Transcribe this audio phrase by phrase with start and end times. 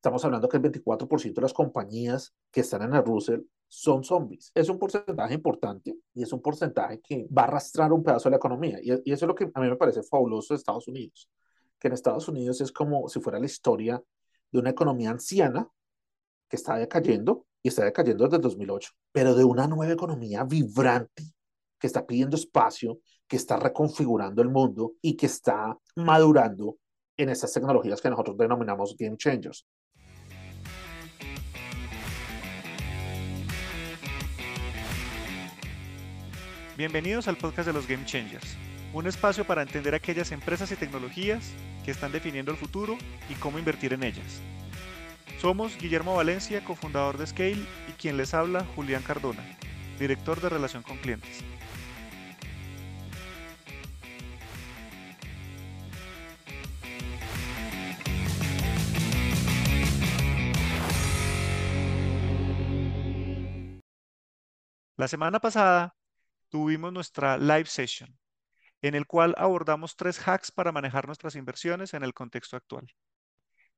[0.00, 4.50] estamos hablando que el 24% de las compañías que están en el Russell son zombies.
[4.54, 8.30] Es un porcentaje importante y es un porcentaje que va a arrastrar un pedazo de
[8.30, 8.78] la economía.
[8.82, 11.28] Y, y eso es lo que a mí me parece fabuloso de Estados Unidos,
[11.78, 14.02] que en Estados Unidos es como si fuera la historia
[14.50, 15.68] de una economía anciana
[16.48, 21.24] que está decayendo y está decayendo desde 2008, pero de una nueva economía vibrante
[21.78, 26.78] que está pidiendo espacio, que está reconfigurando el mundo y que está madurando
[27.18, 29.66] en estas tecnologías que nosotros denominamos game changers.
[36.80, 38.56] Bienvenidos al podcast de los Game Changers,
[38.94, 41.52] un espacio para entender aquellas empresas y tecnologías
[41.84, 42.96] que están definiendo el futuro
[43.28, 44.40] y cómo invertir en ellas.
[45.42, 49.44] Somos Guillermo Valencia, cofundador de Scale, y quien les habla, Julián Cardona,
[49.98, 51.44] director de Relación con Clientes.
[64.96, 65.99] La semana pasada
[66.50, 68.18] tuvimos nuestra live session,
[68.82, 72.86] en el cual abordamos tres hacks para manejar nuestras inversiones en el contexto actual.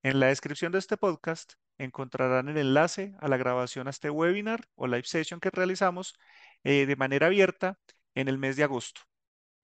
[0.02, 4.66] En la descripción de este podcast encontrarán el enlace a la grabación a este webinar
[4.74, 6.14] o live session que realizamos
[6.64, 7.78] eh, de manera abierta
[8.14, 9.02] en el mes de agosto.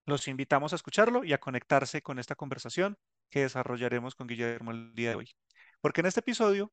[0.06, 2.96] Los invitamos a escucharlo y a conectarse con esta conversación
[3.30, 5.30] que desarrollaremos con Guillermo el día de hoy.
[5.80, 6.72] Porque en este episodio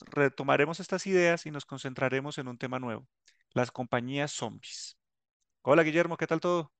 [0.00, 3.06] retomaremos estas ideas y nos concentraremos en un tema nuevo,
[3.52, 4.95] las compañías zombies.
[5.68, 6.70] Hola Guillermo, ¿qué tal todo?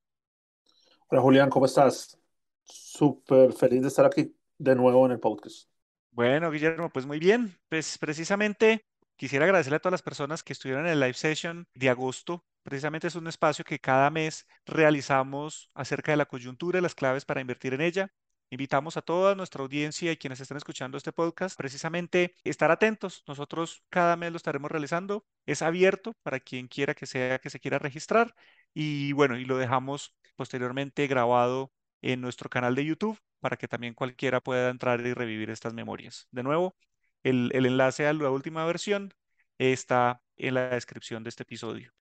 [1.08, 2.16] Hola Julián, ¿cómo estás?
[2.62, 5.68] Súper feliz de estar aquí de nuevo en el podcast.
[6.12, 7.58] Bueno, Guillermo, pues muy bien.
[7.68, 11.90] Pues precisamente quisiera agradecerle a todas las personas que estuvieron en el live session de
[11.90, 12.44] agosto.
[12.62, 17.24] Precisamente es un espacio que cada mes realizamos acerca de la coyuntura y las claves
[17.24, 18.12] para invertir en ella.
[18.50, 23.24] Invitamos a toda nuestra audiencia y quienes están escuchando este podcast precisamente estar atentos.
[23.26, 25.26] Nosotros cada mes lo estaremos realizando.
[25.46, 28.34] Es abierto para quien quiera que sea que se quiera registrar.
[28.72, 31.72] Y bueno, y lo dejamos posteriormente grabado
[32.02, 36.28] en nuestro canal de YouTube para que también cualquiera pueda entrar y revivir estas memorias.
[36.30, 36.76] De nuevo,
[37.22, 39.12] el, enlace a la última versión
[39.58, 41.92] está en la descripción de este episodio.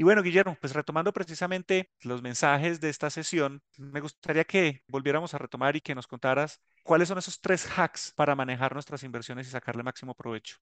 [0.00, 5.34] Y bueno, Guillermo, pues retomando precisamente los mensajes de esta sesión, me gustaría que volviéramos
[5.34, 9.46] a retomar y que nos contaras cuáles son esos tres hacks para manejar nuestras inversiones
[9.46, 10.56] y sacarle máximo provecho.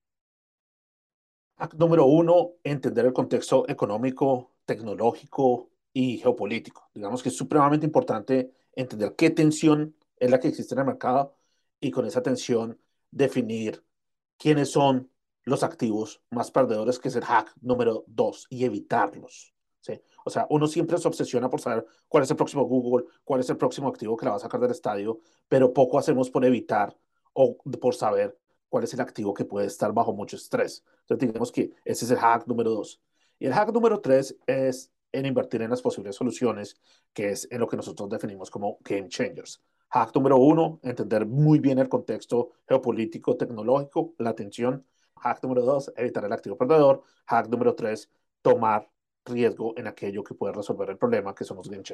[1.57, 6.91] Hack número uno, entender el contexto económico, tecnológico y geopolítico.
[6.93, 11.37] Digamos que es supremamente importante entender qué tensión es la que existe en el mercado
[11.79, 12.77] y con esa tensión
[13.13, 13.85] definir
[14.37, 15.09] quiénes son
[15.49, 19.55] los activos más perdedores, que es el hack número dos, y evitarlos.
[19.81, 20.01] ¿sí?
[20.25, 23.51] O sea, uno siempre se obsesiona por saber cuál es el próximo Google, cuál es
[23.51, 26.97] el próximo activo que la va a sacar del estadio, pero poco hacemos por evitar
[27.33, 28.39] o por saber
[28.69, 30.85] cuál es el activo que puede estar bajo mucho estrés.
[31.01, 33.01] Entonces, digamos que ese es el hack número dos.
[33.39, 36.77] Y el hack número tres es en invertir en las posibles soluciones,
[37.13, 39.63] que es en lo que nosotros definimos como game changers.
[39.91, 44.85] Hack número uno, entender muy bien el contexto geopolítico, tecnológico, la atención.
[45.19, 47.03] Hack número dos, evitar el activo perdedor.
[47.27, 48.11] Hack número tres,
[48.43, 48.91] tomar
[49.25, 51.85] riesgo en aquello que puede resolver el problema, que son los game.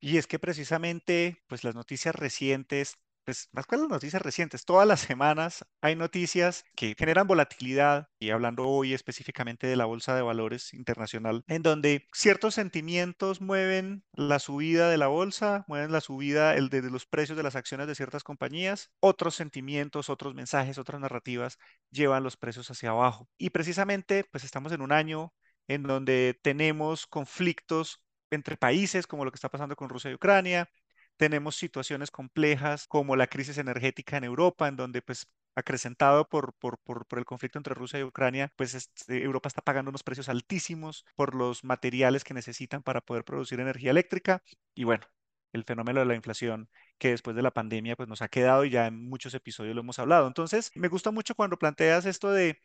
[0.00, 5.00] Y es que precisamente, pues las noticias recientes pues más las noticias recientes, todas las
[5.00, 10.72] semanas hay noticias que generan volatilidad, y hablando hoy específicamente de la Bolsa de Valores
[10.72, 16.90] Internacional, en donde ciertos sentimientos mueven la subida de la bolsa, mueven la subida de
[16.90, 21.58] los precios de las acciones de ciertas compañías, otros sentimientos, otros mensajes, otras narrativas
[21.90, 23.28] llevan los precios hacia abajo.
[23.38, 25.34] Y precisamente, pues estamos en un año
[25.66, 28.00] en donde tenemos conflictos
[28.30, 30.70] entre países, como lo que está pasando con Rusia y Ucrania,
[31.16, 36.78] tenemos situaciones complejas como la crisis energética en Europa, en donde pues acrecentado por, por,
[36.80, 41.06] por, el conflicto entre Rusia y Ucrania, pues este, Europa está pagando unos precios altísimos
[41.16, 44.42] por los materiales que necesitan para poder producir energía eléctrica.
[44.74, 45.06] Y bueno,
[45.52, 46.68] el fenómeno de la inflación
[46.98, 49.80] que después de la pandemia pues nos ha quedado y ya en muchos episodios lo
[49.80, 50.26] hemos hablado.
[50.26, 52.60] Entonces, me gusta mucho cuando planteas esto de,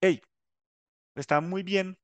[0.00, 0.22] hey,
[1.16, 1.98] está muy bien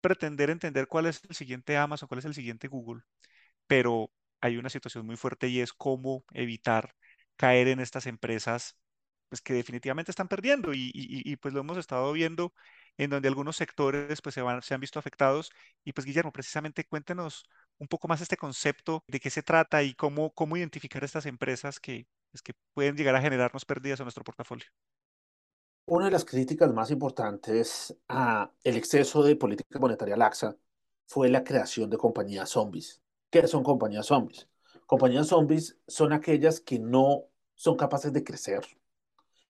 [0.00, 3.02] pretender entender cuál es el siguiente Amazon, cuál es el siguiente Google,
[3.66, 4.10] pero
[4.46, 6.94] hay una situación muy fuerte y es cómo evitar
[7.36, 8.76] caer en estas empresas
[9.28, 12.52] pues que definitivamente están perdiendo y, pues lo hemos estado viendo
[12.96, 15.50] en donde algunos sectores pues se, van, se han visto afectados
[15.84, 17.44] y pues Guillermo, precisamente cuéntenos
[17.78, 21.80] un poco más este concepto de qué se trata y cómo, cómo identificar estas empresas
[21.80, 24.66] que, pues, que pueden llegar a generarnos pérdidas en nuestro portafolio.
[25.86, 30.56] Una de las críticas más importantes a el exceso de política monetaria laxa
[31.06, 33.02] fue la creación de compañías zombies.
[33.30, 34.48] ¿Qué son compañías zombies?
[34.86, 37.24] Compañías zombies son aquellas que no
[37.54, 38.64] son capaces de crecer,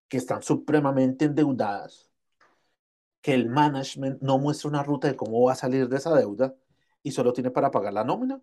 [0.09, 2.11] que están supremamente endeudadas,
[3.21, 6.55] que el management no muestra una ruta de cómo va a salir de esa deuda
[7.03, 8.41] y solo tiene para pagar la nómina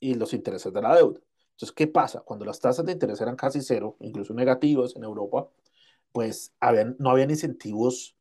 [0.00, 1.20] y los intereses de la deuda.
[1.52, 2.20] Entonces, ¿qué pasa?
[2.20, 5.48] Cuando las tasas de interés eran casi cero, incluso negativas en Europa,
[6.10, 6.52] pues
[6.98, 8.16] no habían incentivos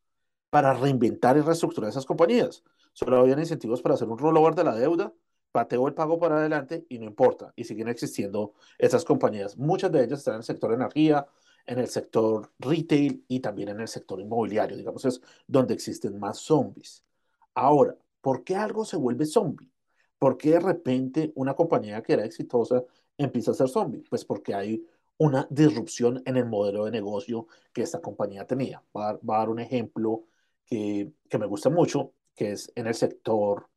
[0.49, 2.63] para reinventar y reestructurar esas compañías.
[2.93, 5.11] Solo habían incentivos para hacer un rollover de la deuda,
[5.53, 7.53] pateo el pago para adelante y no importa.
[7.55, 9.57] Y siguen existiendo esas compañías.
[9.57, 11.25] Muchas de ellas están en el sector energía,
[11.65, 14.75] en el sector retail y también en el sector inmobiliario.
[14.75, 17.05] Digamos, es donde existen más zombies.
[17.53, 19.71] Ahora, ¿por qué algo se vuelve zombie?
[20.19, 22.83] ¿Por qué de repente una compañía que era exitosa
[23.17, 24.03] empieza a ser zombie?
[24.09, 24.85] Pues porque hay
[25.17, 28.83] una disrupción en el modelo de negocio que esta compañía tenía.
[28.95, 30.25] Va a, va a dar un ejemplo
[30.65, 33.69] que, que, me gusta mucho, que es en el sector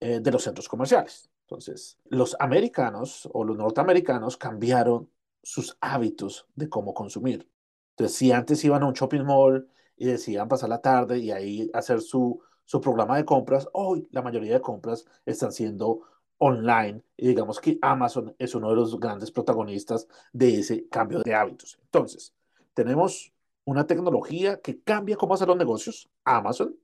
[0.00, 1.30] eh, de los centros comerciales.
[1.42, 5.10] Entonces, los americanos o los norteamericanos cambiaron
[5.42, 7.48] sus hábitos de cómo consumir.
[7.90, 11.70] Entonces, si antes iban a un shopping mall y decían pasar la tarde y ahí
[11.72, 16.02] hacer su, su programa de compras, hoy la mayoría de compras están siendo
[16.38, 21.34] online y digamos que Amazon es uno de los grandes protagonistas de ese cambio de
[21.34, 21.78] hábitos.
[21.82, 22.34] Entonces,
[22.74, 23.32] tenemos
[23.64, 26.76] una tecnología que cambia cómo hacer los negocios, Amazon,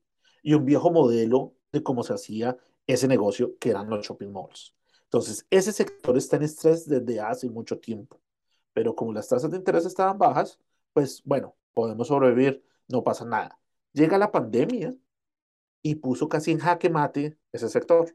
[0.42, 4.74] y un viejo modelo de cómo se hacía ese negocio que eran los shopping malls.
[5.04, 8.20] Entonces, ese sector está en estrés desde hace mucho tiempo,
[8.72, 10.58] pero como las tasas de interés estaban bajas,
[10.92, 13.58] pues bueno, podemos sobrevivir, no pasa nada.
[13.92, 14.94] Llega la pandemia
[15.82, 18.14] y puso casi en jaque mate ese sector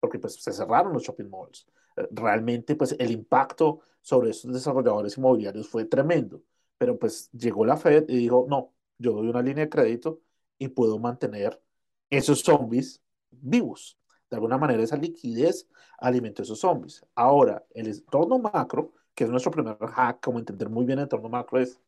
[0.00, 1.66] porque pues se cerraron los shopping malls.
[1.96, 6.42] Eh, realmente pues el impacto sobre esos desarrolladores inmobiliarios fue tremendo,
[6.78, 10.20] pero pues llegó la Fed y dijo, no, yo doy una línea de crédito
[10.58, 11.62] y puedo mantener
[12.10, 13.00] esos zombies
[13.32, 13.98] vivos.
[14.30, 15.68] De alguna manera esa liquidez
[15.98, 17.04] alimentó esos zombies.
[17.14, 21.28] Ahora, el entorno macro, que es nuestro primer hack, como entender muy bien el entorno
[21.28, 21.78] macro, es,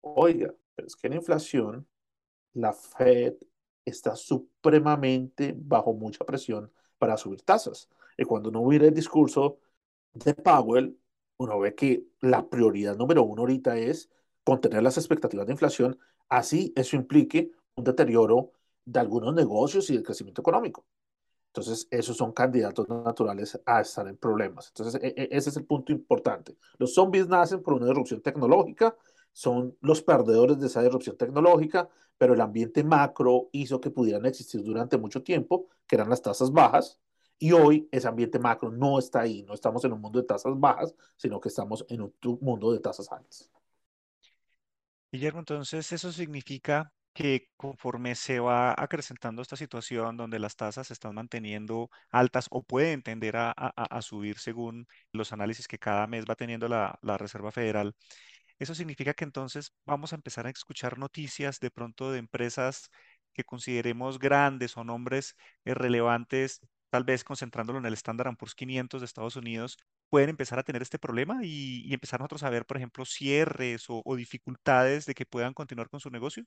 [0.00, 1.86] oiga, pero es que la inflación,
[2.54, 3.34] la Fed
[3.84, 7.88] está supremamente bajo mucha presión para subir tasas.
[8.16, 9.58] Y cuando uno mira el discurso
[10.14, 10.98] de Powell,
[11.36, 14.10] uno ve que la prioridad número uno ahorita es
[14.44, 15.98] contener las expectativas de inflación,
[16.28, 18.52] así eso implique un deterioro
[18.84, 20.86] de algunos negocios y del crecimiento económico.
[21.48, 24.68] Entonces, esos son candidatos naturales a estar en problemas.
[24.68, 26.56] Entonces, e e ese es el punto importante.
[26.78, 28.96] Los zombies nacen por una disrupción tecnológica,
[29.32, 31.88] son los perdedores de esa disrupción tecnológica,
[32.18, 36.50] pero el ambiente macro hizo que pudieran existir durante mucho tiempo, que eran las tasas
[36.50, 37.00] bajas,
[37.38, 40.58] y hoy ese ambiente macro no está ahí, no estamos en un mundo de tasas
[40.58, 43.50] bajas, sino que estamos en un mundo de tasas altas.
[45.12, 50.92] Guillermo, entonces eso significa que conforme se va acrecentando esta situación donde las tasas se
[50.94, 56.34] están manteniendo altas o pueden tender a, subir según los análisis que cada mes va
[56.36, 57.94] teniendo la, Reserva Federal,
[58.58, 62.90] eso significa que entonces vamos a empezar a escuchar noticias de pronto de empresas
[63.32, 69.00] que consideremos grandes o nombres eh, relevantes, tal vez concentrándolo en el Standard Poor's 500
[69.00, 69.76] de Estados Unidos,
[70.10, 74.16] pueden empezar a tener este problema y, empezar nosotros a ver, por ejemplo, cierres o
[74.16, 76.44] dificultades de que puedan continuar con su negocio.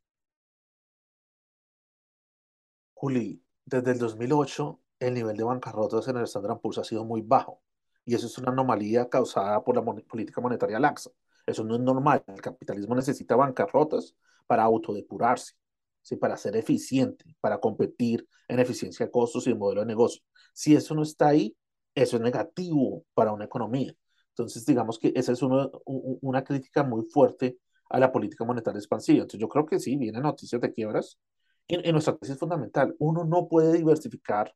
[3.00, 7.22] Juli, desde el 2008 el nivel de bancarrotas en el Standard Poor's ha sido muy
[7.22, 7.62] bajo
[8.06, 11.12] y eso es una anomalía causada por la mon política monetaria laxa.
[11.46, 12.24] Eso no es normal.
[12.26, 14.16] El capitalismo necesita bancarrotas
[14.48, 15.54] para autodepurarse,
[16.02, 16.16] ¿sí?
[16.16, 20.24] para ser eficiente, para competir en eficiencia de costos y el modelo de negocio.
[20.54, 21.56] Si eso no está ahí,
[21.94, 23.94] eso es negativo para una economía.
[24.30, 29.18] Entonces, digamos que esa es uno, una crítica muy fuerte a la política monetaria expansiva.
[29.18, 31.20] Entonces, yo creo que sí, vienen noticias de quiebras.
[31.68, 34.54] En, en nuestra tesis fundamental, uno no puede diversificar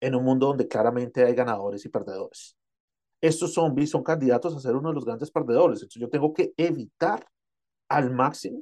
[0.00, 2.56] en un mundo donde claramente hay ganadores y perdedores
[3.26, 5.80] estos zombies son candidatos a ser uno de los grandes perdedores.
[5.80, 7.26] Entonces yo tengo que evitar
[7.88, 8.60] al máximo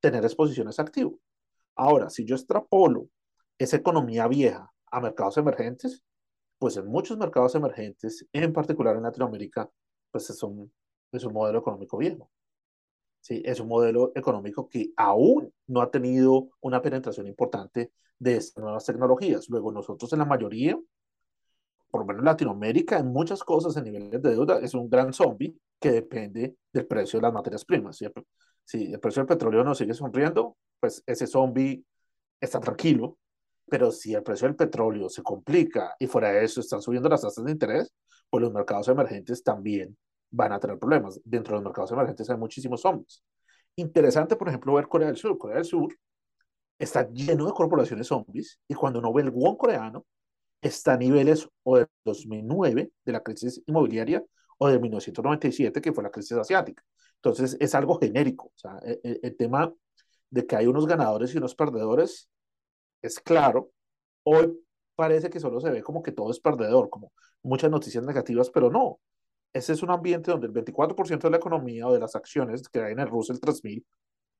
[0.00, 1.14] tener exposiciones activas.
[1.74, 3.08] Ahora, si yo extrapolo
[3.58, 6.04] esa economía vieja a mercados emergentes,
[6.58, 9.68] pues en muchos mercados emergentes, en particular en Latinoamérica,
[10.12, 10.72] pues es un,
[11.10, 12.30] es un modelo económico viejo.
[13.24, 13.42] ¿Sí?
[13.44, 18.84] Es un modelo económico que aún no ha tenido una penetración importante de estas nuevas
[18.84, 19.48] tecnologías.
[19.48, 20.78] Luego nosotros en la mayoría
[21.90, 25.12] por lo menos en Latinoamérica, en muchas cosas en niveles de deuda, es un gran
[25.12, 28.02] zombie que depende del precio de las materias primas.
[28.02, 28.12] El,
[28.64, 31.84] si el precio del petróleo no sigue sonriendo, pues ese zombie
[32.40, 33.16] está tranquilo.
[33.70, 37.22] Pero si el precio del petróleo se complica y fuera de eso están subiendo las
[37.22, 37.94] tasas de interés,
[38.28, 39.96] pues los mercados emergentes también
[40.30, 41.20] van a tener problemas.
[41.24, 43.22] Dentro de los mercados emergentes hay muchísimos zombies.
[43.76, 45.36] Interesante, por ejemplo, ver Corea del Sur.
[45.38, 45.96] Corea del Sur
[46.78, 50.04] está lleno de corporaciones zombies y cuando uno ve el won coreano,
[50.60, 54.24] está a niveles o de 2009, de la crisis inmobiliaria,
[54.58, 56.82] o de 1997, que fue la crisis asiática.
[57.16, 58.46] Entonces es algo genérico.
[58.46, 59.72] O sea, el, e, el tema
[60.30, 62.28] de que hay unos ganadores y unos perdedores
[63.02, 63.70] es claro.
[64.24, 64.58] Hoy
[64.94, 67.12] parece que solo se ve como que todo es perdedor, como
[67.42, 69.00] muchas noticias negativas, pero no.
[69.54, 72.80] Ese es un ambiente donde el 24% de la economía o de las acciones que
[72.80, 73.86] hay en el Russell 3000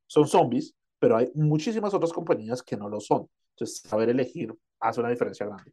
[0.08, 3.28] son zombies, pero hay muchísimas otras compañías que no lo son.
[3.50, 5.72] Entonces, saber elegir hace una diferencia grande.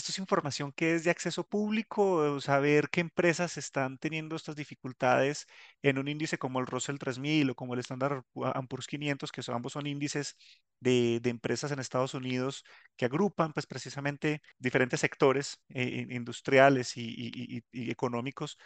[0.00, 5.46] esto es información que es de acceso público, saber qué empresas están teniendo estas dificultades
[5.82, 9.56] en un índice como el Russell 3000 o como el Standard Poor's 500, que son,
[9.56, 10.36] ambos son índices
[10.80, 12.64] de, empresas en Estados Unidos
[12.96, 18.56] que agrupan pues precisamente diferentes sectores eh, industriales y, económicos.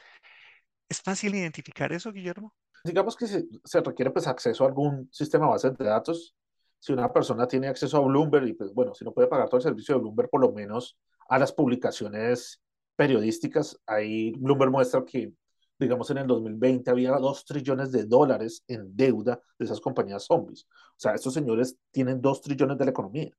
[0.88, 2.54] ¿Es fácil identificar eso, Guillermo?
[2.84, 6.36] Digamos que se, se requiere pues acceso a algún sistema de bases de datos
[6.78, 9.56] si una persona tiene acceso a Bloomberg y pues bueno, si no puede pagar todo
[9.56, 12.60] el servicio de Bloomberg, por lo menos a las publicaciones
[12.96, 15.32] periodísticas, ahí Bloomberg muestra que,
[15.78, 20.64] digamos, en el 2020 había dos trillones de dólares en deuda de esas compañías zombies.
[20.64, 23.30] O sea, estos señores tienen dos trillones de la economía.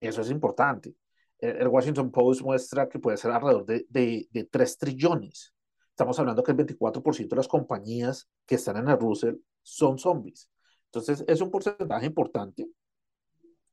[0.00, 0.94] Eso es importante.
[1.38, 5.54] El Washington Post muestra que puede ser alrededor de, de, de 3 trillones.
[5.90, 10.50] Estamos hablando que el 24% de las compañías que están en el Russell son zombies.
[10.86, 12.68] Entonces, es un porcentaje importante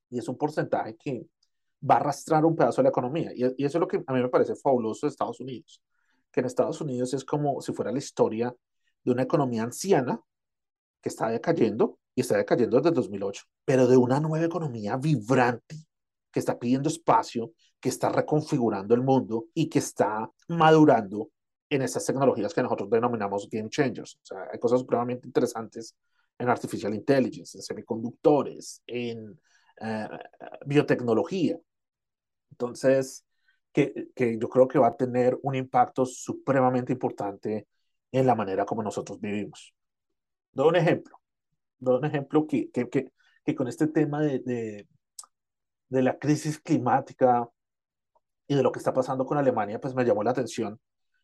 [0.09, 1.27] y es un porcentaje que
[1.89, 3.31] va a arrastrar un pedazo de la economía.
[3.33, 5.81] Y, y, eso es lo que a mí me parece fabuloso de Estados Unidos,
[6.31, 8.55] que en Estados Unidos es como si fuera la historia
[9.03, 10.19] de una economía anciana
[11.01, 15.85] que está decayendo y está decayendo desde el 2008, pero de una nueva economía vibrante
[16.31, 21.29] que está pidiendo espacio, que está reconfigurando el mundo y que está madurando
[21.69, 24.15] en estas tecnologías que nosotros denominamos game changers.
[24.15, 25.95] O sea, hay cosas supremamente interesantes
[26.37, 30.17] en artificial intelligence, en semiconductores, en uh,
[30.65, 31.57] biotecnología.
[32.55, 33.25] Entonces,
[33.73, 37.67] que, que, yo creo que va a tener un impacto supremamente importante
[38.11, 39.73] en la manera como nosotros vivimos.
[40.53, 41.19] Doy un ejemplo.
[41.77, 43.11] Doy un ejemplo que, que, que,
[43.43, 44.87] que con este tema de, de,
[45.89, 47.49] de la crisis climática
[48.47, 50.79] y de lo que está pasando con Alemania, pues me llamó la atención.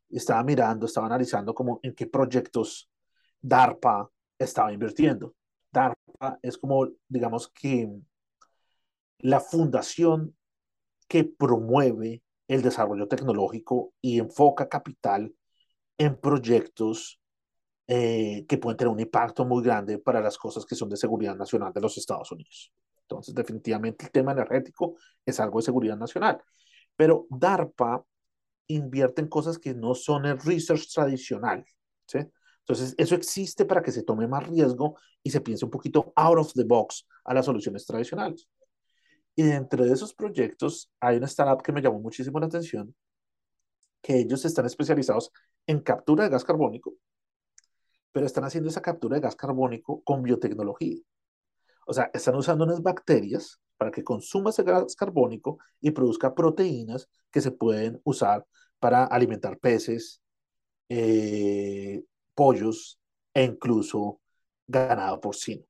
[0.10, 2.90] Estaba mirando, estaba analizando como en qué proyectos
[3.40, 5.34] DARPA estaba invirtiendo.
[5.72, 7.90] DARPA es como, digamos que,
[9.20, 10.36] la fundación
[11.12, 15.36] que promueve el desarrollo tecnológico y enfoca capital
[15.98, 17.20] en proyectos
[17.86, 21.36] eh, que pueden tener un impacto muy grande para las cosas que son de seguridad
[21.36, 22.72] nacional de los Estados Unidos.
[23.02, 26.42] Entonces, definitivamente el tema energético es algo de seguridad nacional.
[26.96, 28.06] Pero DARPA
[28.68, 31.66] invierte en cosas que no son el research tradicional.
[32.06, 32.20] ¿sí?
[32.60, 36.38] Entonces, eso existe para que se tome más riesgo y se piense un poquito out
[36.38, 38.48] of the box a las soluciones tradicionales.
[39.36, 42.94] Y dentro de esos proyectos hay una startup que me llamó muchísimo la atención,
[44.02, 45.32] que ellos están especializados
[45.68, 46.94] en captura de gas carbónico,
[48.12, 50.98] pero están haciendo esa captura de gas carbónico con biotecnología.
[51.86, 57.10] O sea, están usando unas bacterias para que consuma ese gas carbónico y produzca proteínas
[57.32, 58.46] que se pueden usar
[58.80, 60.22] para alimentar peces,
[60.90, 62.04] eh,
[62.36, 63.00] pollos
[63.34, 64.20] e incluso
[64.68, 65.64] ganado porcino.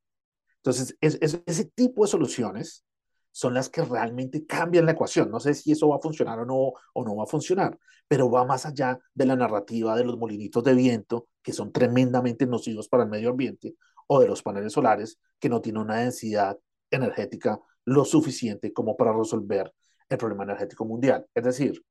[0.58, 2.84] Entonces, es, es, ese tipo de soluciones
[3.32, 5.32] son las que realmente cambian la ecuación.
[5.32, 8.30] No sé si eso va a funcionar o no, o no va a funcionar, pero
[8.30, 12.88] va más allá de la narrativa de los molinitos de viento, que son tremendamente nocivos
[12.90, 13.76] para el medio ambiente,
[14.08, 16.60] o de los paneles solares, que no tienen una densidad
[16.90, 19.74] energética lo suficiente como para resolver
[20.10, 21.26] el problema energético mundial.
[21.34, 21.84] Es decir,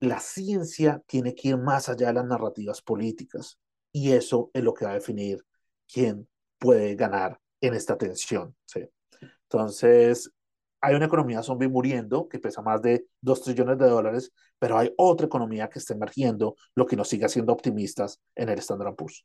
[0.00, 3.58] la ciencia tiene que ir más allá de las narrativas políticas
[3.92, 5.44] y eso es lo que va a definir
[5.90, 8.54] quién puede ganar en esta tensión.
[8.64, 8.88] ¿sí?
[9.50, 10.30] Entonces,
[10.80, 14.92] hay una economía zombie muriendo que pesa más de 2 trillones de dólares, pero hay
[14.96, 19.24] otra economía que está emergiendo, lo que nos sigue haciendo optimistas en el Standard Poor's.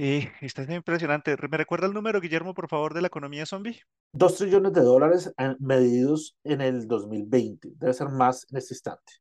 [0.00, 1.36] Eh, está impresionante.
[1.50, 3.80] ¿Me recuerda el número, Guillermo, por favor, de la economía zombie?
[4.12, 7.72] 2 trillones de dólares medidos en el 2020.
[7.74, 9.14] Debe ser más en este instante.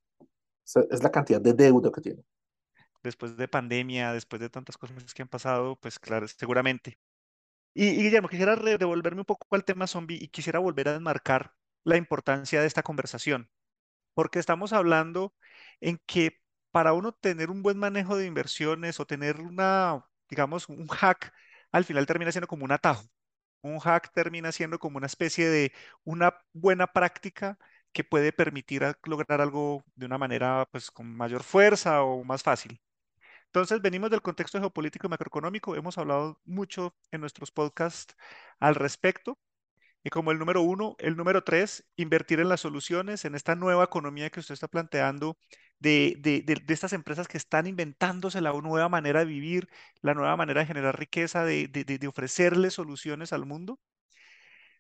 [0.92, 2.24] Es la cantidad de deuda que tiene.
[3.02, 7.00] Después de pandemia, después de tantas cosas que han pasado, pues claro, seguramente.
[7.80, 11.54] Y, Guillermo, quisiera devolverme un poco al tema zombie y quisiera volver a enmarcar
[11.84, 13.50] la importancia de esta conversación,
[14.16, 15.36] porque estamos hablando
[15.82, 16.42] en que
[16.72, 21.34] para uno tener un buen manejo de inversiones o tener una, digamos, un hack,
[21.72, 23.06] al final termina siendo como un atajo.
[23.62, 25.74] Un hack termina siendo como una especie de
[26.06, 27.58] una buena práctica
[27.94, 32.82] que puede permitir lograr algo de una manera, pues, con mayor fuerza o más fácil.
[33.58, 35.76] Entonces, venimos del contexto geopolítico y macroeconómico.
[35.76, 38.16] Hemos hablado mucho en nuestros podcasts
[38.60, 39.40] al respecto.
[40.04, 43.86] Y como el número uno, el número tres, invertir en las soluciones, en esta nueva
[43.86, 45.38] economía que usted está planteando,
[45.80, 49.70] de, de, de- estas empresas que están inventándose la nueva manera de vivir,
[50.02, 53.80] la nueva manera de generar riqueza, de ofrecerle soluciones al mundo.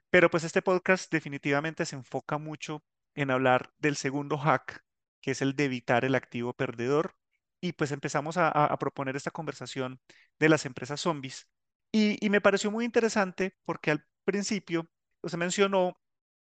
[0.09, 2.83] Pero pues este podcast definitivamente se enfoca mucho
[3.15, 4.83] en hablar del segundo hack,
[5.21, 7.15] que es el de evitar el activo perdedor.
[7.67, 9.99] Y pues empezamos a, proponer esta conversación
[10.39, 11.47] de las empresas zombies.
[11.91, 14.89] Y, me pareció muy interesante porque al principio
[15.23, 15.99] se mencionó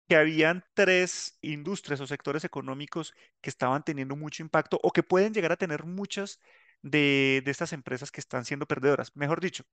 [0.09, 5.35] que habían tres industrias o sectores económicos que estaban teniendo mucho impacto o que pueden
[5.35, 6.41] llegar a tener muchas
[6.83, 9.17] de, de estas empresas que están siendo perdedoras.
[9.17, 9.65] Mejor dicho,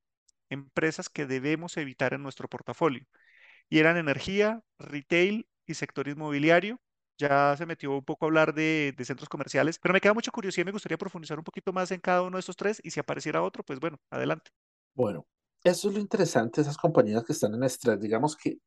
[0.50, 3.06] empresas que debemos evitar en nuestro portafolio
[3.70, 6.82] y eran energía, retail y sector inmobiliario.
[7.18, 10.32] Ya se metió un poco a hablar de, de centros comerciales, pero me queda mucha
[10.32, 12.92] curiosidad y me gustaría profundizar un poquito más en cada uno de estos tres y
[12.92, 14.52] si apareciera otro, pues bueno, adelante.
[14.94, 15.26] Bueno,
[15.64, 18.00] eso es lo interesante de esas compañías que están en estrés.
[18.00, 18.60] Digamos que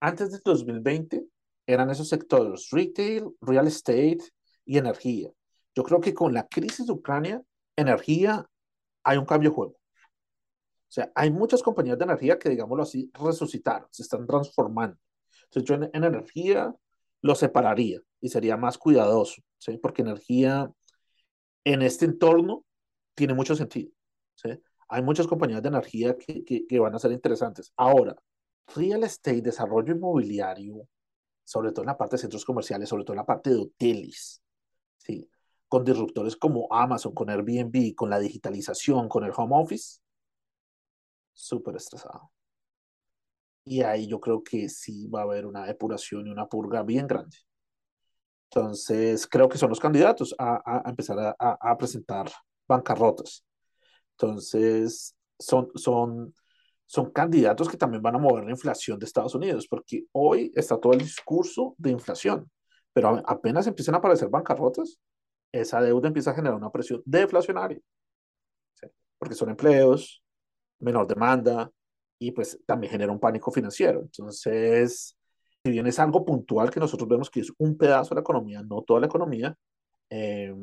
[0.00, 1.26] antes del 2020
[1.66, 4.18] eran esos sectores, retail, real estate
[4.64, 5.30] y energía.
[5.74, 7.42] Yo creo que con la crisis de Ucrania,
[7.76, 8.46] energía,
[9.02, 9.72] hay un cambio de juego.
[9.72, 14.96] O sea, hay muchas compañías de energía que, digámoslo así, resucitaron, se están transformando.
[15.44, 16.74] Entonces, yo en, en energía
[17.22, 19.78] lo separaría y sería más cuidadoso, ¿sí?
[19.78, 20.70] Porque energía
[21.64, 22.64] en este entorno
[23.14, 23.90] tiene mucho sentido,
[24.34, 24.50] ¿sí?
[24.88, 27.72] Hay muchas compañías de energía que, que, que van a ser interesantes.
[27.76, 28.16] Ahora,
[28.74, 30.88] real estate, desarrollo inmobiliario,
[31.44, 34.42] sobre todo en la parte de centros comerciales, sobre todo en la parte de hoteles,
[34.98, 35.28] ¿sí?
[35.68, 40.00] Con disruptores como Amazon, con Airbnb, con la digitalización, con el home office,
[41.32, 42.30] súper estresado.
[43.68, 47.06] Y ahí yo creo que sí va a haber una depuración y una purga bien
[47.06, 47.36] grande.
[48.50, 52.30] Entonces, creo que son los candidatos a, a, empezar a, a, a, presentar
[52.66, 53.44] bancarrotas.
[54.12, 56.34] Entonces, son, son,
[56.86, 60.78] son candidatos que también van a mover la inflación de Estados Unidos, porque hoy está
[60.80, 62.50] todo el discurso de inflación,
[62.94, 64.98] pero apenas empiezan a aparecer bancarrotas,
[65.52, 67.80] esa deuda empieza a generar una presión deflacionaria,
[68.74, 68.86] ¿sí?
[69.18, 70.22] porque son empleos,
[70.78, 71.70] menor demanda
[72.18, 74.00] y pues también genera un pánico financiero.
[74.00, 75.16] Entonces,
[75.64, 78.62] si bien es algo puntual que nosotros vemos que es un pedazo de la economía,
[78.62, 79.56] no toda la economía,
[80.10, 80.54] eh,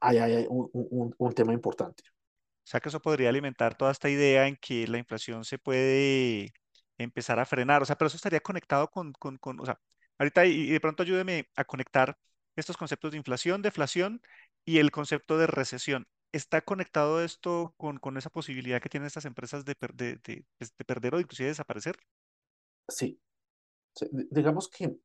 [0.00, 2.02] hay, hay un, un, un, tema importante.
[2.08, 6.52] O sea que eso podría alimentar toda esta idea en que la inflación se puede
[6.98, 7.82] empezar a frenar.
[7.82, 9.78] O sea, pero eso estaría conectado con, con, con o sea,
[10.18, 12.18] ahorita y de pronto ayúdeme a conectar
[12.56, 14.20] estos conceptos de inflación, deflación
[14.64, 16.08] y el concepto de recesión.
[16.36, 20.84] ¿Está conectado esto con, con esa posibilidad que tienen estas empresas de, de, de, de
[20.84, 21.96] perder o inclusive desaparecer?
[22.88, 23.18] Sí.
[23.94, 24.06] sí.
[24.30, 24.98] Digamos que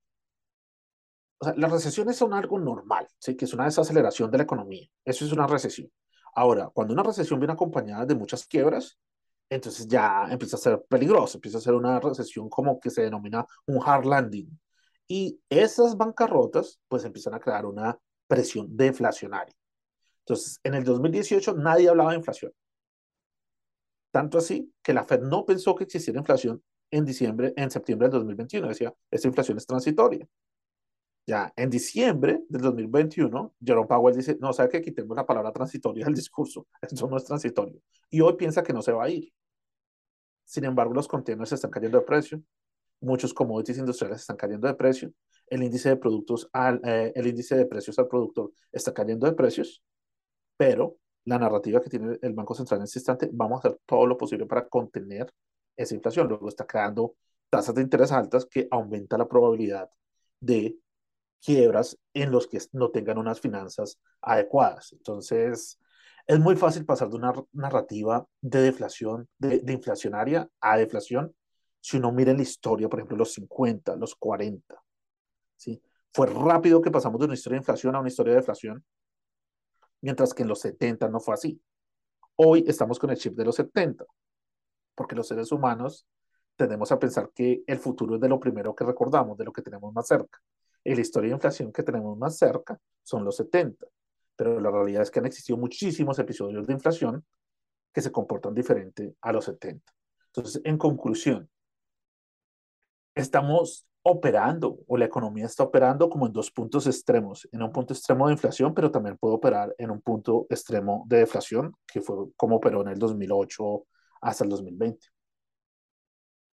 [1.39, 3.35] o sea, las recesiones son algo normal, ¿sí?
[3.35, 4.85] que es una desaceleración de la economía.
[5.05, 5.89] Eso es una recesión.
[6.35, 8.99] Ahora, cuando una recesión viene acompañada de muchas quiebras,
[9.49, 13.45] entonces ya empieza a ser peligroso, empieza a ser una recesión como que se denomina
[13.67, 14.59] un hard landing.
[15.07, 19.55] Y esas bancarrotas pues empiezan a crear una presión deflacionaria.
[20.25, 22.51] Entonces, en el 2018 nadie hablaba de inflación.
[24.11, 28.19] Tanto así que la Fed no pensó que existiera inflación en diciembre, en septiembre del
[28.19, 28.67] 2021.
[28.67, 30.27] Decía, esta inflación es transitoria.
[31.25, 36.05] Ya en diciembre del 2021, Jerome Powell dice, no, sabe que quitemos la palabra transitoria
[36.05, 37.79] del discurso, eso no es transitorio.
[38.09, 39.31] Y hoy piensa que no se va a ir.
[40.43, 42.41] Sin embargo, los containers están cayendo de precio,
[42.99, 45.13] muchos commodities industriales están cayendo de precio,
[45.47, 46.49] el índice de productos,
[46.83, 49.83] eh, el índice de precios al productor está cayendo de precios,
[50.61, 54.05] pero la narrativa que tiene el Banco Central en este instante, vamos a hacer todo
[54.05, 55.33] lo posible para contener
[55.75, 56.27] esa inflación.
[56.27, 57.15] Luego está creando
[57.49, 59.89] tasas de interés altas que aumenta la probabilidad
[60.39, 60.77] de
[61.43, 64.93] quiebras en los que no tengan unas finanzas adecuadas.
[64.93, 65.79] Entonces,
[66.27, 71.33] es muy fácil pasar de una narrativa de deflación, de, de inflacionaria a deflación,
[71.79, 74.75] si uno mira en la historia, por ejemplo, los 50, los 40.
[75.57, 75.81] ¿sí?
[76.13, 78.85] Fue rápido que pasamos de una historia de inflación a una historia de deflación,
[80.01, 81.61] mientras que en los 70 no fue así.
[82.35, 84.05] Hoy estamos con el chip de los 70,
[84.95, 86.05] porque los seres humanos
[86.55, 89.61] tendemos a pensar que el futuro es de lo primero que recordamos, de lo que
[89.61, 90.39] tenemos más cerca.
[90.83, 93.85] Y la historia de inflación que tenemos más cerca son los 70.
[94.35, 97.25] Pero la realidad es que han existido muchísimos episodios de inflación
[97.93, 99.93] que se comportan diferente a los 70.
[100.27, 101.49] Entonces, en conclusión,
[103.13, 107.93] estamos operando o la economía está operando como en dos puntos extremos, en un punto
[107.93, 112.15] extremo de inflación, pero también puede operar en un punto extremo de deflación, que fue
[112.35, 113.85] como operó en el 2008
[114.21, 115.07] hasta el 2020.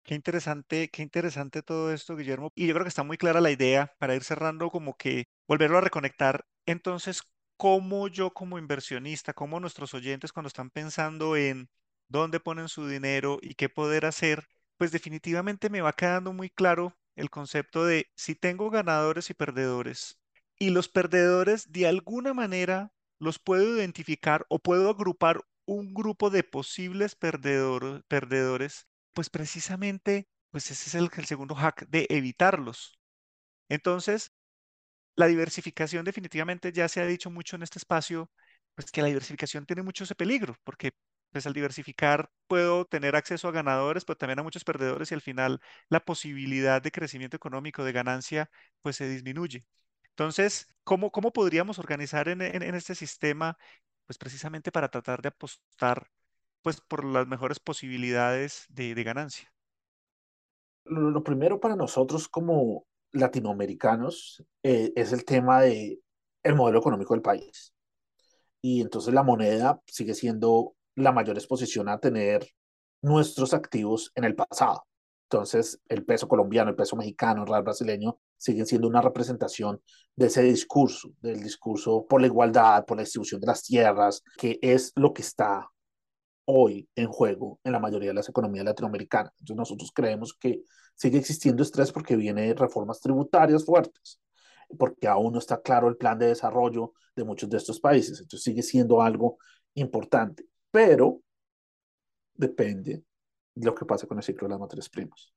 [0.03, 2.53] Qué interesante, qué interesante todo esto, Guillermo.
[2.55, 5.79] Y yo creo que está muy clara la idea para ir cerrando, como que volverlo
[5.79, 6.45] a reconectar.
[6.65, 7.23] Entonces,
[7.57, 11.69] ¿cómo yo como inversionista, cómo nuestros oyentes cuando están pensando en
[12.09, 16.97] dónde ponen su dinero y qué poder hacer, pues definitivamente me va quedando muy claro
[17.16, 20.18] el concepto de si tengo ganadores y perdedores
[20.59, 26.44] y los perdedores de alguna manera los puedo identificar o puedo agrupar un grupo de
[26.44, 32.98] posibles perdedor- perdedores, pues precisamente, pues ese es el, el segundo hack de evitarlos.
[33.68, 34.33] Entonces,
[35.16, 38.31] la diversificación definitivamente ya se ha dicho mucho en este espacio,
[38.74, 40.92] pues que la diversificación tiene mucho ese peligro, porque
[41.37, 45.20] pues al diversificar puedo tener acceso a ganadores, pero también a muchos perdedores y al
[45.20, 48.51] final la posibilidad de crecimiento económico, de ganancia,
[48.83, 49.66] pues se disminuye.
[50.11, 53.59] Entonces, ¿cómo, cómo podríamos organizar en, en- en este sistema,
[54.07, 56.09] pues precisamente para tratar de apostar,
[56.62, 59.53] pues por las mejores posibilidades de, de ganancia?
[60.85, 66.01] Lo, primero para nosotros como latinoamericanos eh, es el tema de
[66.44, 67.75] el modelo económico del país.
[68.62, 72.47] Y entonces la moneda sigue siendo la mayor exposición a tener
[73.03, 74.87] nuestros activos en el pasado.
[75.31, 79.81] Entonces, el peso colombiano, el peso mexicano, el real brasileño siguen siendo una representación
[80.15, 84.59] de ese discurso, del discurso por la igualdad, por la distribución de las tierras, que
[84.63, 85.69] es lo que está
[86.45, 89.33] hoy en juego en la mayoría de las economías latinoamericanas.
[89.41, 90.63] Entonces nosotros creemos que
[90.95, 94.21] sigue existiendo estrés porque viene reformas tributarias fuertes,
[94.79, 98.21] porque aún no está claro el plan de desarrollo de muchos de estos países.
[98.21, 99.39] Entonces sigue siendo algo
[99.75, 101.23] importante, pero
[102.35, 103.03] depende
[103.55, 105.33] de lo que pase con el ciclo de las materias primas.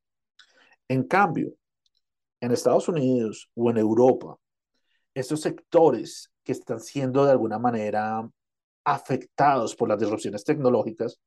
[0.86, 1.54] En cambio,
[2.42, 4.36] en Estados Unidos o en Europa,
[5.14, 8.30] estos sectores que están siendo de alguna manera
[8.84, 11.22] afectados por las disrupciones tecnológicas,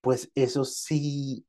[0.00, 1.46] pues eso sí,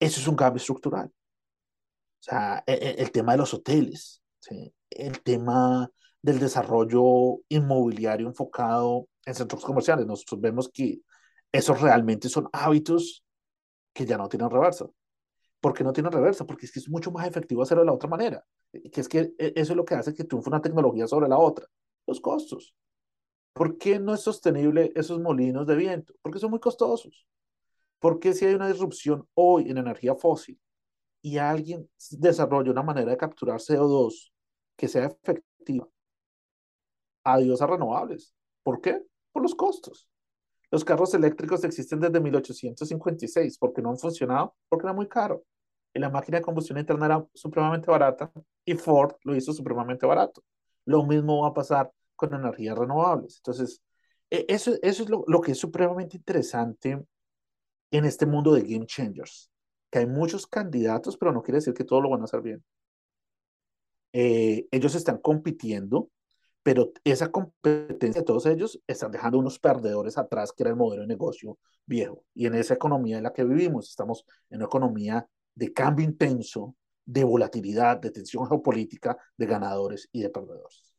[0.00, 1.08] eso es un cambio estructural.
[1.08, 4.74] O sea, el, el tema de los hoteles, ¿sí?
[4.88, 5.90] el tema
[6.22, 10.06] del desarrollo inmobiliario enfocado en centros comerciales.
[10.06, 11.00] Nosotros vemos que
[11.52, 13.24] esos realmente son hábitos
[13.92, 14.86] que ya no tienen reversa.
[15.60, 16.46] ¿Por qué no tienen reversa?
[16.46, 18.46] Porque es que es mucho más efectivo hacerlo de la otra manera.
[18.72, 21.66] Que es que eso es lo que hace que triunfe una tecnología sobre la otra.
[22.06, 22.74] Los costos.
[23.52, 26.14] ¿Por qué no es sostenible esos molinos de viento?
[26.22, 27.26] Porque son muy costosos.
[27.98, 30.60] ¿Por qué si hay una disrupción hoy en energía fósil
[31.22, 34.30] y alguien desarrolla una manera de capturar CO2
[34.76, 35.88] que sea efectiva,
[37.24, 38.34] adiós a renovables?
[38.62, 39.02] ¿Por qué?
[39.36, 40.08] Por los costos.
[40.70, 43.58] Los carros eléctricos existen desde 1856.
[43.58, 44.56] ¿Por qué no han funcionado?
[44.66, 45.44] Porque era muy caro.
[45.92, 48.32] Y la máquina de combustión interna era supremamente barata
[48.64, 50.42] y Ford lo hizo supremamente barato.
[50.86, 53.36] Lo mismo va a pasar con energías renovables.
[53.36, 53.82] Entonces,
[54.30, 57.04] eso, eso es lo, lo que es supremamente interesante
[57.90, 59.50] en este mundo de game changers,
[59.90, 62.64] que hay muchos candidatos, pero no quiere decir que todos lo van a hacer bien.
[64.14, 66.08] Eh, ellos están compitiendo,
[66.66, 71.02] pero esa competencia de todos ellos están dejando unos perdedores atrás, que era el modelo
[71.02, 72.24] de negocio viejo.
[72.34, 76.74] Y en esa economía en la que vivimos, estamos en una economía de cambio intenso,
[77.04, 80.92] de volatilidad, de tensión geopolítica, de ganadores y de perdedores.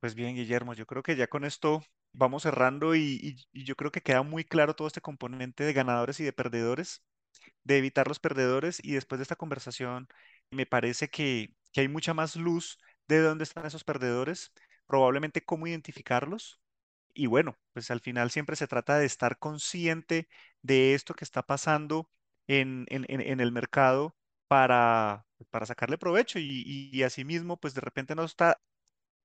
[0.00, 1.82] Pues bien, Guillermo, yo creo que ya con esto
[2.14, 6.24] vamos cerrando y, yo creo que queda muy claro todo este componente de ganadores y
[6.24, 7.02] de perdedores,
[7.62, 10.08] de evitar los perdedores y después de esta conversación
[10.50, 14.52] me parece que, que hay mucha más luz de dónde están esos perdedores,
[14.86, 16.60] probablemente cómo identificarlos
[17.14, 20.28] y bueno, pues al final siempre se trata de estar consciente
[20.62, 22.10] de esto que está pasando
[22.48, 23.06] en, en,
[23.40, 24.16] el mercado
[24.48, 28.60] para, para sacarle provecho y, y, y asimismo, pues de repente no está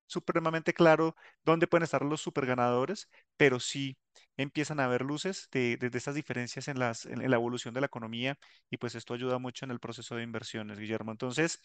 [0.07, 3.97] supremamente claro dónde pueden estar los super ganadores, pero sí
[4.37, 7.81] empiezan a haber luces de, de- de estas diferencias en las, en la evolución de
[7.81, 8.37] la economía
[8.69, 11.11] y pues esto ayuda mucho en el proceso de inversiones, Guillermo.
[11.11, 11.59] Entonces,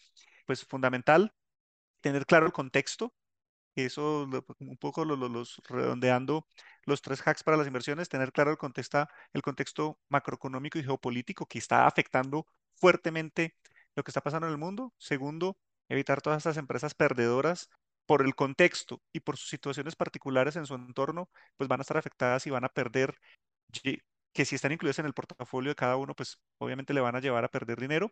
[0.45, 1.33] pues fundamental
[2.05, 3.13] tener claro el contexto.
[3.75, 6.47] Eso lo- un poco lo- lo- los redondeando
[6.85, 11.45] los tres hacks para las inversiones, tener claro el contexto, el contexto macroeconómico y geopolítico
[11.47, 13.55] que está afectando fuertemente
[13.95, 14.93] lo que está pasando en el mundo.
[14.99, 15.57] Segundo,
[15.89, 17.69] evitar todas estas empresas perdedoras
[18.05, 21.97] por el contexto y por sus situaciones particulares en su entorno, pues van a estar
[21.97, 23.15] afectadas y van a perder,
[24.33, 27.21] que si están incluidas en el portafolio de cada uno, pues obviamente le van a
[27.21, 28.11] llevar a perder dinero.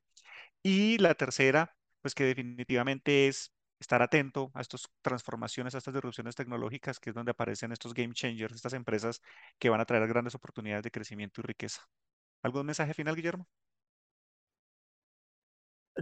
[0.64, 3.54] Y la tercera, pues que definitivamente es
[3.84, 8.14] estar atento a estas transformaciones, a estas disrupciones tecnológicas, que es donde aparecen estos game
[8.14, 9.22] changers, estas empresas
[9.60, 11.82] que van a traer grandes oportunidades de crecimiento y riqueza.
[12.42, 13.48] ¿Algún mensaje final, Guillermo?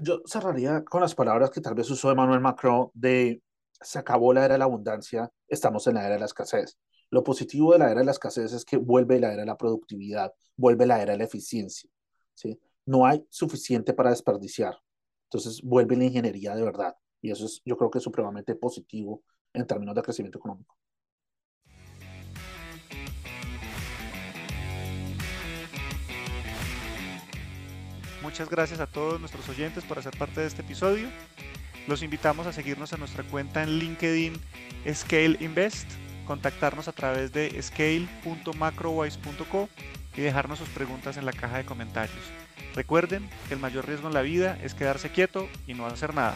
[0.01, 3.41] Yo cerraría con las palabras que tal vez usó Emmanuel Macron de
[3.81, 6.77] se acabó la era de la abundancia, estamos en la era de la escasez.
[7.09, 9.57] Lo positivo de la era de la escasez es que vuelve la era de la
[9.57, 11.89] productividad, vuelve la era de la eficiencia.
[12.35, 12.57] ¿sí?
[12.85, 14.77] No hay suficiente para desperdiciar.
[15.25, 16.95] Entonces vuelve la ingeniería de verdad.
[17.21, 20.75] Y eso es, yo creo que es supremamente positivo en términos de crecimiento económico.
[28.21, 31.09] Muchas gracias a todos nuestros oyentes por hacer parte de este episodio.
[31.87, 34.33] Los invitamos a seguirnos en nuestra cuenta en LinkedIn
[34.93, 35.89] Scale Invest,
[36.27, 39.69] contactarnos a través de scale.macrowise.co
[40.15, 42.21] y dejarnos sus preguntas en la caja de comentarios.
[42.75, 46.35] Recuerden que el mayor riesgo en la vida es quedarse quieto y no hacer nada.